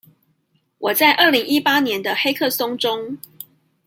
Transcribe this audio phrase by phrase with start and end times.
[0.79, 3.19] 我在二零一八年的黑客松中